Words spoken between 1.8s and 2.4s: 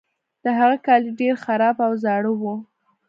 او زاړه